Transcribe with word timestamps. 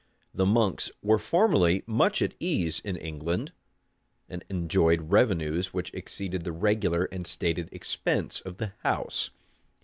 The 0.33 0.47
monks 0.47 0.89
were 1.03 1.19
formerly 1.19 1.83
much 1.85 2.23
at 2.23 2.31
their 2.31 2.37
ease 2.39 2.79
in 2.79 2.95
England, 2.97 3.51
and 4.27 4.43
enjoyed 4.49 5.11
revenues 5.11 5.75
which 5.75 5.93
exceeded 5.93 6.43
the 6.43 6.51
regular 6.51 7.03
and 7.11 7.27
stated 7.27 7.69
expense 7.71 8.39
of 8.41 8.57
the 8.57 8.73
house. 8.81 9.29